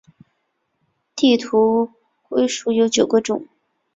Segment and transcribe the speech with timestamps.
[1.15, 1.91] 地图
[2.27, 3.45] 龟属有九个种。